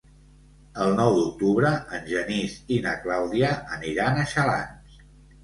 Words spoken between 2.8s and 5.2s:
na Clàudia aniran a Xalans.